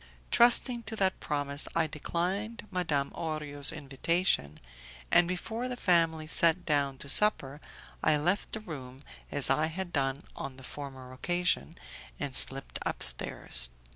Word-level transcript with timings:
Trusting 0.31 0.81
to 0.89 0.95
that 0.95 1.19
promise 1.19 1.67
I 1.75 1.85
declined 1.85 2.65
Madam 2.71 3.11
Orio's 3.11 3.71
invitation, 3.71 4.59
and 5.11 5.27
before 5.27 5.67
the 5.67 5.75
family 5.77 6.25
sat 6.25 6.65
down 6.65 6.97
to 6.97 7.07
supper 7.07 7.61
I 8.01 8.17
left 8.17 8.53
the 8.53 8.61
room 8.61 9.01
as 9.31 9.51
I 9.51 9.67
had 9.67 9.93
done 9.93 10.23
on 10.35 10.57
the 10.57 10.63
former 10.63 11.11
occasion, 11.13 11.77
and 12.19 12.35
slipped 12.35 12.79
upstairs. 12.83 13.69